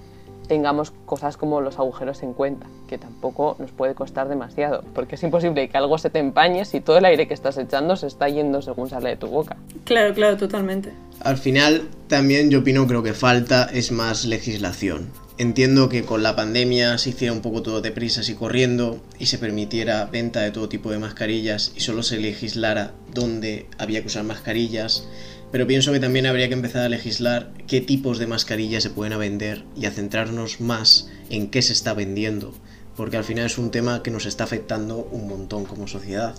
tengamos 0.47 0.91
cosas 1.05 1.37
como 1.37 1.61
los 1.61 1.77
agujeros 1.77 2.23
en 2.23 2.33
cuenta, 2.33 2.67
que 2.87 2.97
tampoco 2.97 3.55
nos 3.59 3.71
puede 3.71 3.95
costar 3.95 4.29
demasiado, 4.29 4.83
porque 4.93 5.15
es 5.15 5.23
imposible 5.23 5.69
que 5.69 5.77
algo 5.77 5.97
se 5.97 6.09
te 6.09 6.19
empañe 6.19 6.65
si 6.65 6.81
todo 6.81 6.97
el 6.97 7.05
aire 7.05 7.27
que 7.27 7.33
estás 7.33 7.57
echando 7.57 7.95
se 7.95 8.07
está 8.07 8.29
yendo 8.29 8.61
según 8.61 8.89
sale 8.89 9.09
de 9.09 9.17
tu 9.17 9.27
boca. 9.27 9.57
Claro, 9.83 10.13
claro, 10.13 10.37
totalmente. 10.37 10.91
Al 11.21 11.37
final, 11.37 11.87
también 12.07 12.49
yo 12.49 12.59
opino 12.59 12.87
creo 12.87 13.03
que 13.03 13.13
falta 13.13 13.69
es 13.73 13.91
más 13.91 14.25
legislación. 14.25 15.09
Entiendo 15.39 15.87
que 15.87 16.03
con 16.03 16.23
la 16.23 16.35
pandemia 16.35 16.97
se 16.97 17.11
hiciera 17.11 17.31
un 17.31 17.41
poco 17.41 17.61
todo 17.61 17.81
deprisa 17.81 18.21
y 18.27 18.33
corriendo 18.33 18.99
y 19.19 19.27
se 19.27 19.37
permitiera 19.37 20.05
venta 20.05 20.41
de 20.41 20.49
todo 20.49 20.67
tipo 20.67 20.89
de 20.89 20.97
mascarillas 20.97 21.73
y 21.75 21.81
solo 21.81 22.01
se 22.01 22.17
legislara 22.17 22.93
dónde 23.13 23.67
había 23.77 24.01
que 24.01 24.07
usar 24.07 24.23
mascarillas, 24.23 25.07
pero 25.51 25.67
pienso 25.67 25.91
que 25.91 25.99
también 25.99 26.25
habría 26.25 26.47
que 26.47 26.53
empezar 26.53 26.83
a 26.83 26.89
legislar 26.89 27.51
qué 27.67 27.81
tipos 27.81 28.19
de 28.19 28.27
mascarillas 28.27 28.83
se 28.83 28.89
pueden 28.89 29.17
vender 29.17 29.63
y 29.75 29.85
a 29.85 29.91
centrarnos 29.91 30.59
más 30.61 31.09
en 31.29 31.49
qué 31.49 31.61
se 31.61 31.73
está 31.73 31.93
vendiendo, 31.93 32.53
porque 32.95 33.17
al 33.17 33.23
final 33.23 33.45
es 33.45 33.57
un 33.57 33.71
tema 33.71 34.03
que 34.03 34.11
nos 34.11 34.25
está 34.25 34.43
afectando 34.43 35.07
un 35.11 35.27
montón 35.27 35.65
como 35.65 35.87
sociedad. 35.87 36.35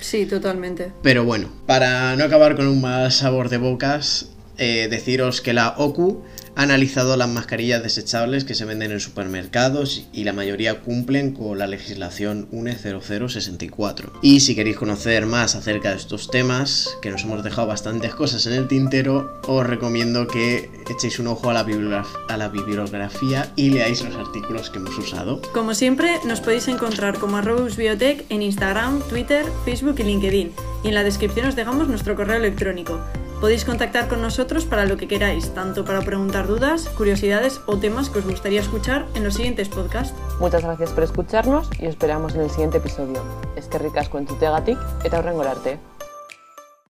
Sí, 0.00 0.26
totalmente. 0.26 0.92
Pero 1.02 1.24
bueno, 1.24 1.50
para 1.66 2.16
no 2.16 2.24
acabar 2.24 2.56
con 2.56 2.66
un 2.66 2.80
mal 2.80 3.10
sabor 3.12 3.48
de 3.48 3.58
bocas, 3.58 4.30
eh, 4.58 4.88
deciros 4.90 5.40
que 5.40 5.52
la 5.52 5.74
OCU 5.76 6.22
ha 6.56 6.62
analizado 6.62 7.16
las 7.16 7.28
mascarillas 7.28 7.82
desechables 7.82 8.44
que 8.44 8.54
se 8.54 8.64
venden 8.64 8.90
en 8.90 9.00
supermercados 9.00 10.06
y 10.12 10.24
la 10.24 10.32
mayoría 10.32 10.80
cumplen 10.80 11.32
con 11.32 11.58
la 11.58 11.66
legislación 11.66 12.48
UNE 12.50 12.74
0064. 12.76 14.12
Y 14.22 14.40
si 14.40 14.54
queréis 14.54 14.78
conocer 14.78 15.26
más 15.26 15.54
acerca 15.54 15.90
de 15.90 15.96
estos 15.96 16.30
temas, 16.30 16.96
que 17.02 17.10
nos 17.10 17.24
hemos 17.24 17.44
dejado 17.44 17.68
bastantes 17.68 18.14
cosas 18.14 18.46
en 18.46 18.54
el 18.54 18.68
tintero, 18.68 19.38
os 19.46 19.66
recomiendo 19.66 20.26
que 20.26 20.70
echéis 20.88 21.18
un 21.18 21.26
ojo 21.26 21.50
a 21.50 21.52
la, 21.52 21.62
bibliografía 22.48 23.52
y 23.54 23.70
leáis 23.70 24.02
los 24.02 24.16
artículos 24.16 24.70
que 24.70 24.78
hemos 24.78 24.96
usado. 24.96 25.42
Como 25.52 25.74
siempre, 25.74 26.10
nos 26.24 26.40
podéis 26.40 26.68
encontrar 26.68 27.18
como 27.18 27.36
arrobus 27.36 27.76
biotech 27.76 28.24
en 28.30 28.40
Instagram, 28.40 29.02
Twitter, 29.08 29.44
Facebook 29.66 29.96
y 29.98 30.04
LinkedIn. 30.04 30.52
Y 30.84 30.88
en 30.88 30.94
la 30.94 31.02
descripción 31.02 31.48
os 31.48 31.56
dejamos 31.56 31.88
nuestro 31.88 32.16
correo 32.16 32.36
electrónico. 32.36 32.98
Podéis 33.40 33.66
contactar 33.66 34.08
con 34.08 34.22
nosotros 34.22 34.64
para 34.64 34.86
lo 34.86 34.96
que 34.96 35.08
queráis, 35.08 35.52
tanto 35.52 35.84
para 35.84 36.00
preguntar 36.00 36.46
dudas, 36.46 36.88
curiosidades 36.96 37.60
o 37.66 37.76
temas 37.76 38.08
que 38.08 38.20
os 38.20 38.24
gustaría 38.24 38.60
escuchar 38.60 39.06
en 39.14 39.24
los 39.24 39.34
siguientes 39.34 39.68
podcasts. 39.68 40.14
Muchas 40.40 40.62
gracias 40.62 40.90
por 40.90 41.04
escucharnos 41.04 41.68
y 41.78 41.84
esperamos 41.84 42.34
en 42.34 42.40
el 42.40 42.50
siguiente 42.50 42.78
episodio. 42.78 43.22
Es 43.54 43.66
que 43.66 43.78
tu 44.26 44.34
tegatik 44.36 44.78
eta 45.04 45.18
horrengorarte. 45.18 45.78